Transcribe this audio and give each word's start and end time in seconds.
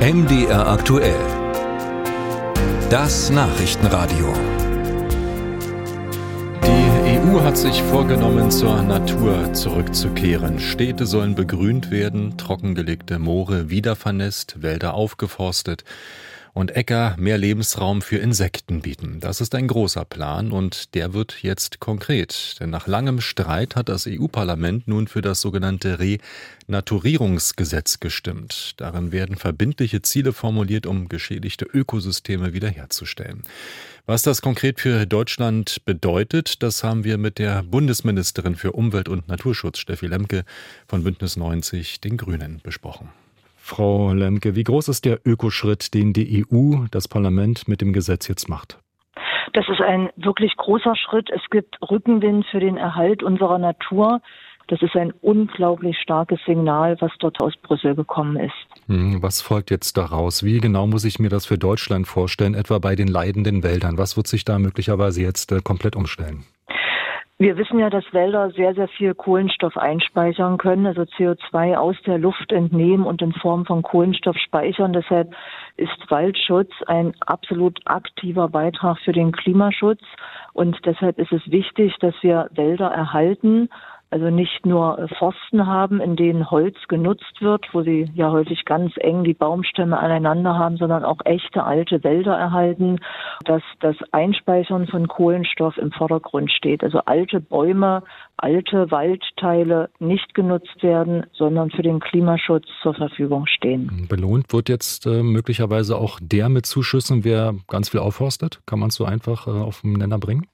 MDR 0.00 0.66
aktuell. 0.66 1.20
Das 2.88 3.28
Nachrichtenradio. 3.28 4.32
Die 6.64 7.18
EU 7.18 7.42
hat 7.42 7.58
sich 7.58 7.82
vorgenommen, 7.82 8.50
zur 8.50 8.80
Natur 8.80 9.52
zurückzukehren. 9.52 10.58
Städte 10.58 11.04
sollen 11.04 11.34
begrünt 11.34 11.90
werden, 11.90 12.38
trockengelegte 12.38 13.18
Moore 13.18 13.68
wieder 13.68 13.94
vernässt, 13.94 14.62
Wälder 14.62 14.94
aufgeforstet 14.94 15.84
und 16.60 16.76
Äcker 16.76 17.16
mehr 17.18 17.38
Lebensraum 17.38 18.02
für 18.02 18.18
Insekten 18.18 18.82
bieten. 18.82 19.18
Das 19.20 19.40
ist 19.40 19.54
ein 19.54 19.66
großer 19.66 20.04
Plan 20.04 20.52
und 20.52 20.94
der 20.94 21.14
wird 21.14 21.42
jetzt 21.42 21.80
konkret. 21.80 22.56
Denn 22.60 22.68
nach 22.68 22.86
langem 22.86 23.22
Streit 23.22 23.76
hat 23.76 23.88
das 23.88 24.06
EU-Parlament 24.06 24.86
nun 24.86 25.08
für 25.08 25.22
das 25.22 25.40
sogenannte 25.40 25.98
Renaturierungsgesetz 26.68 27.98
gestimmt. 27.98 28.74
Darin 28.76 29.10
werden 29.10 29.36
verbindliche 29.36 30.02
Ziele 30.02 30.34
formuliert, 30.34 30.86
um 30.86 31.08
geschädigte 31.08 31.64
Ökosysteme 31.64 32.52
wiederherzustellen. 32.52 33.42
Was 34.04 34.20
das 34.22 34.42
konkret 34.42 34.80
für 34.80 35.06
Deutschland 35.06 35.84
bedeutet, 35.86 36.62
das 36.62 36.84
haben 36.84 37.04
wir 37.04 37.16
mit 37.16 37.38
der 37.38 37.62
Bundesministerin 37.62 38.54
für 38.54 38.72
Umwelt 38.72 39.08
und 39.08 39.28
Naturschutz, 39.28 39.78
Steffi 39.78 40.08
Lemke 40.08 40.44
von 40.86 41.04
Bündnis 41.04 41.36
90, 41.36 42.00
den 42.00 42.18
Grünen, 42.18 42.60
besprochen. 42.62 43.08
Frau 43.70 44.12
Lemke, 44.12 44.56
wie 44.56 44.64
groß 44.64 44.88
ist 44.88 45.04
der 45.04 45.20
Ökoschritt, 45.24 45.94
den 45.94 46.12
die 46.12 46.44
EU, 46.44 46.86
das 46.90 47.06
Parlament 47.06 47.68
mit 47.68 47.80
dem 47.80 47.92
Gesetz 47.92 48.26
jetzt 48.26 48.48
macht? 48.48 48.80
Das 49.52 49.68
ist 49.68 49.80
ein 49.80 50.10
wirklich 50.16 50.56
großer 50.56 50.96
Schritt. 50.96 51.30
Es 51.30 51.42
gibt 51.50 51.78
Rückenwind 51.88 52.44
für 52.50 52.58
den 52.58 52.76
Erhalt 52.76 53.22
unserer 53.22 53.58
Natur. 53.58 54.20
Das 54.66 54.82
ist 54.82 54.96
ein 54.96 55.12
unglaublich 55.20 55.96
starkes 56.02 56.40
Signal, 56.46 56.96
was 57.00 57.12
dort 57.20 57.40
aus 57.40 57.56
Brüssel 57.62 57.94
gekommen 57.94 58.36
ist. 58.36 58.88
Hm, 58.88 59.22
was 59.22 59.40
folgt 59.40 59.70
jetzt 59.70 59.96
daraus? 59.96 60.44
Wie 60.44 60.58
genau 60.58 60.88
muss 60.88 61.04
ich 61.04 61.20
mir 61.20 61.28
das 61.28 61.46
für 61.46 61.58
Deutschland 61.58 62.08
vorstellen, 62.08 62.54
etwa 62.54 62.78
bei 62.80 62.96
den 62.96 63.08
leidenden 63.08 63.62
Wäldern? 63.62 63.98
Was 63.98 64.16
wird 64.16 64.26
sich 64.26 64.44
da 64.44 64.58
möglicherweise 64.58 65.22
jetzt 65.22 65.52
äh, 65.52 65.60
komplett 65.62 65.94
umstellen? 65.94 66.44
Wir 67.40 67.56
wissen 67.56 67.78
ja, 67.78 67.88
dass 67.88 68.04
Wälder 68.12 68.50
sehr, 68.50 68.74
sehr 68.74 68.88
viel 68.88 69.14
Kohlenstoff 69.14 69.78
einspeichern 69.78 70.58
können, 70.58 70.84
also 70.84 71.04
CO2 71.04 71.74
aus 71.74 71.96
der 72.04 72.18
Luft 72.18 72.52
entnehmen 72.52 73.06
und 73.06 73.22
in 73.22 73.32
Form 73.32 73.64
von 73.64 73.80
Kohlenstoff 73.80 74.36
speichern. 74.36 74.92
Deshalb 74.92 75.34
ist 75.78 76.10
Waldschutz 76.10 76.70
ein 76.86 77.14
absolut 77.20 77.80
aktiver 77.86 78.50
Beitrag 78.50 78.98
für 78.98 79.12
den 79.12 79.32
Klimaschutz. 79.32 80.02
Und 80.52 80.84
deshalb 80.84 81.18
ist 81.18 81.32
es 81.32 81.40
wichtig, 81.50 81.96
dass 82.00 82.14
wir 82.20 82.50
Wälder 82.52 82.88
erhalten 82.88 83.70
also 84.10 84.28
nicht 84.30 84.66
nur 84.66 85.08
Forsten 85.18 85.66
haben, 85.66 86.00
in 86.00 86.16
denen 86.16 86.50
Holz 86.50 86.76
genutzt 86.88 87.40
wird, 87.40 87.66
wo 87.72 87.82
sie 87.82 88.10
ja 88.14 88.30
häufig 88.30 88.64
ganz 88.64 88.92
eng 88.96 89.24
die 89.24 89.34
Baumstämme 89.34 89.98
aneinander 89.98 90.58
haben, 90.58 90.76
sondern 90.76 91.04
auch 91.04 91.18
echte 91.24 91.64
alte 91.64 92.02
Wälder 92.02 92.36
erhalten, 92.36 92.98
dass 93.44 93.62
das 93.80 93.96
Einspeichern 94.10 94.88
von 94.88 95.06
Kohlenstoff 95.06 95.76
im 95.78 95.92
Vordergrund 95.92 96.50
steht. 96.50 96.82
Also 96.82 96.98
alte 97.06 97.40
Bäume, 97.40 98.02
alte 98.36 98.90
Waldteile 98.90 99.90
nicht 100.00 100.34
genutzt 100.34 100.82
werden, 100.82 101.26
sondern 101.32 101.70
für 101.70 101.82
den 101.82 102.00
Klimaschutz 102.00 102.66
zur 102.82 102.94
Verfügung 102.94 103.46
stehen. 103.46 104.06
Belohnt 104.08 104.52
wird 104.52 104.68
jetzt 104.68 105.06
äh, 105.06 105.22
möglicherweise 105.22 105.96
auch 105.96 106.18
der 106.20 106.48
mit 106.48 106.66
Zuschüssen, 106.66 107.24
wer 107.24 107.54
ganz 107.68 107.90
viel 107.90 108.00
aufforstet? 108.00 108.60
Kann 108.66 108.80
man 108.80 108.88
es 108.88 108.96
so 108.96 109.04
einfach 109.04 109.46
äh, 109.46 109.50
auf 109.50 109.82
den 109.82 109.92
Nenner 109.92 110.18
bringen? 110.18 110.46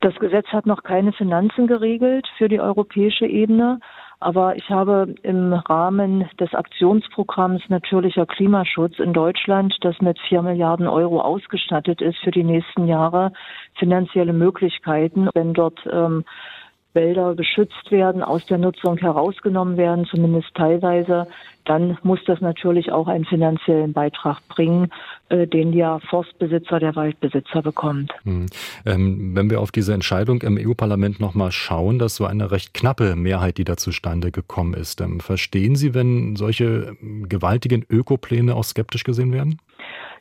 Das 0.00 0.14
Gesetz 0.14 0.46
hat 0.48 0.64
noch 0.64 0.82
keine 0.82 1.12
Finanzen 1.12 1.66
geregelt 1.66 2.26
für 2.38 2.48
die 2.48 2.60
europäische 2.60 3.26
Ebene. 3.26 3.80
Aber 4.22 4.54
ich 4.56 4.68
habe 4.68 5.14
im 5.22 5.54
Rahmen 5.54 6.28
des 6.38 6.54
Aktionsprogramms 6.54 7.62
Natürlicher 7.68 8.26
Klimaschutz 8.26 8.98
in 8.98 9.14
Deutschland, 9.14 9.74
das 9.80 9.98
mit 10.00 10.18
vier 10.28 10.42
Milliarden 10.42 10.86
Euro 10.86 11.20
ausgestattet 11.20 12.02
ist 12.02 12.18
für 12.18 12.30
die 12.30 12.44
nächsten 12.44 12.86
Jahre, 12.86 13.32
finanzielle 13.78 14.34
Möglichkeiten, 14.34 15.30
wenn 15.32 15.54
dort 15.54 15.80
ähm, 15.90 16.24
Wälder 16.92 17.34
geschützt 17.34 17.90
werden, 17.90 18.22
aus 18.22 18.44
der 18.46 18.58
Nutzung 18.58 18.96
herausgenommen 18.98 19.76
werden, 19.76 20.06
zumindest 20.06 20.48
teilweise, 20.54 21.26
dann 21.64 21.98
muss 22.02 22.18
das 22.26 22.40
natürlich 22.40 22.90
auch 22.90 23.06
einen 23.06 23.24
finanziellen 23.24 23.92
Beitrag 23.92 24.40
bringen, 24.48 24.90
äh, 25.28 25.46
den 25.46 25.72
der 25.72 26.00
Forstbesitzer, 26.08 26.80
der 26.80 26.96
Waldbesitzer 26.96 27.62
bekommt. 27.62 28.12
Hm. 28.24 28.46
Ähm, 28.86 29.36
wenn 29.36 29.50
wir 29.50 29.60
auf 29.60 29.70
diese 29.70 29.94
Entscheidung 29.94 30.42
im 30.42 30.58
EU-Parlament 30.58 31.20
nochmal 31.20 31.52
schauen, 31.52 31.98
das 31.98 32.18
war 32.18 32.28
eine 32.28 32.50
recht 32.50 32.74
knappe 32.74 33.14
Mehrheit, 33.14 33.58
die 33.58 33.64
da 33.64 33.76
zustande 33.76 34.32
gekommen 34.32 34.74
ist. 34.74 35.00
Ähm, 35.00 35.20
verstehen 35.20 35.76
Sie, 35.76 35.94
wenn 35.94 36.34
solche 36.34 36.96
gewaltigen 37.28 37.84
Ökopläne 37.88 38.56
auch 38.56 38.64
skeptisch 38.64 39.04
gesehen 39.04 39.32
werden? 39.32 39.60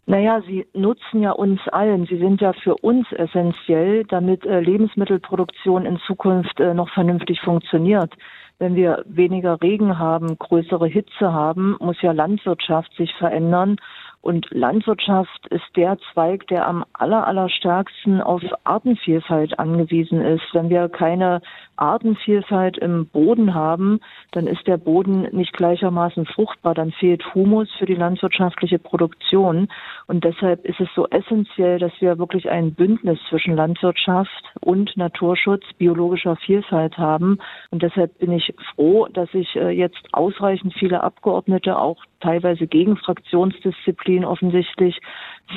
Naja, 0.10 0.42
sie 0.42 0.66
nutzen 0.74 1.22
ja 1.22 1.34
uns 1.34 1.60
allen. 1.68 2.08
Sie 2.08 2.18
sind 2.18 2.42
ja 2.42 2.54
für 2.54 2.74
uns 2.78 3.06
essentiell, 3.12 4.06
damit 4.06 4.44
äh, 4.44 4.60
Lebensmittelproduktion 4.60 5.86
in 5.86 6.00
Zukunft 6.00 6.60
äh, 6.60 6.74
noch 6.74 6.90
vernünftig 6.90 7.40
funktioniert. 7.42 8.12
Wenn 8.58 8.74
wir 8.74 9.04
weniger 9.06 9.62
Regen 9.62 10.00
haben, 10.00 10.40
größere 10.40 10.88
Hitze 10.88 11.32
haben, 11.32 11.78
muss 11.80 12.02
ja 12.02 12.12
Landwirtschaft 12.12 12.92
sich 12.96 13.14
verändern. 13.20 13.76
Und 14.22 14.48
Landwirtschaft 14.50 15.46
ist 15.52 15.70
der 15.76 16.00
Zweig, 16.12 16.48
der 16.48 16.68
am 16.68 16.86
aller, 16.94 17.28
allerstärksten 17.28 18.20
auf 18.20 18.42
Artenvielfalt 18.64 19.60
angewiesen 19.60 20.22
ist. 20.22 20.44
Wenn 20.54 20.70
wir 20.70 20.90
keine 20.90 21.42
Artenvielfalt 21.80 22.78
im 22.78 23.08
Boden 23.08 23.54
haben, 23.54 24.00
dann 24.32 24.48
ist 24.48 24.68
der 24.68 24.78
Boden 24.78 25.28
nicht 25.32 25.54
gleichermaßen 25.54 26.26
fruchtbar, 26.26 26.74
dann 26.74 26.92
fehlt 26.92 27.34
Humus 27.34 27.70
für 27.78 27.86
die 27.86 27.96
landwirtschaftliche 27.96 28.80
Produktion. 28.80 29.68
Und 30.08 30.24
deshalb 30.24 30.66
ist 30.66 30.80
es 30.80 30.90
so 30.96 31.08
essentiell, 31.08 31.80
dass 31.80 31.94
wir 32.00 32.20
wirklich 32.20 32.50
ein 32.50 32.74
Bündnis 32.74 33.20
zwischen 33.30 33.56
Landwirtschaft 33.56 34.44
und 34.62 34.96
Naturschutz 34.98 35.64
biologischer 35.78 36.36
Vielfalt 36.36 36.98
haben. 36.98 37.40
Und 37.72 37.84
deshalb 37.84 38.18
bin 38.20 38.32
ich 38.32 38.54
froh, 38.74 39.08
dass 39.08 39.32
sich 39.32 39.56
äh, 39.56 39.70
jetzt 39.70 40.14
ausreichend 40.14 40.74
viele 40.74 41.02
Abgeordnete 41.02 41.78
auch 41.78 42.04
teilweise 42.20 42.68
gegen 42.68 42.98
Fraktionsdisziplin 42.98 44.26
offensichtlich 44.26 45.00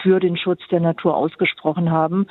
für 0.03 0.21
den 0.21 0.37
Schutz 0.37 0.61
der 0.71 0.81
Natur 0.81 1.17
ausgesprochen 1.17 1.91
haben. 1.91 2.27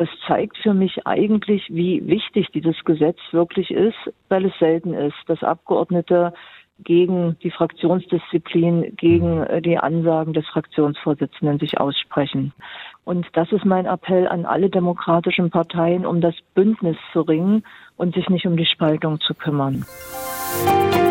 Das 0.00 0.08
zeigt 0.26 0.56
für 0.56 0.72
mich 0.72 1.06
eigentlich, 1.06 1.62
wie 1.68 2.06
wichtig 2.06 2.46
dieses 2.54 2.82
Gesetz 2.86 3.18
wirklich 3.32 3.70
ist, 3.70 3.98
weil 4.30 4.46
es 4.46 4.58
selten 4.58 4.94
ist, 4.94 5.18
dass 5.26 5.42
Abgeordnete 5.42 6.32
gegen 6.82 7.36
die 7.42 7.50
Fraktionsdisziplin, 7.50 8.96
gegen 8.96 9.42
äh, 9.42 9.60
die 9.60 9.76
Ansagen 9.76 10.32
des 10.32 10.46
Fraktionsvorsitzenden 10.46 11.58
sich 11.58 11.78
aussprechen. 11.78 12.54
Und 13.04 13.26
das 13.34 13.52
ist 13.52 13.66
mein 13.66 13.84
Appell 13.84 14.26
an 14.26 14.46
alle 14.46 14.70
demokratischen 14.70 15.50
Parteien, 15.50 16.06
um 16.06 16.22
das 16.22 16.34
Bündnis 16.54 16.96
zu 17.12 17.20
ringen 17.20 17.62
und 17.98 18.14
sich 18.14 18.30
nicht 18.30 18.46
um 18.46 18.56
die 18.56 18.64
Spaltung 18.64 19.20
zu 19.20 19.34
kümmern. 19.34 19.84
Musik 20.64 21.09